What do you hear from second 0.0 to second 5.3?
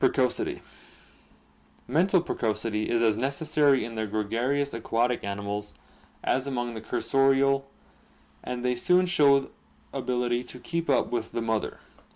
Precocity.— Mental precocity is as necessary in the gregarious aquatic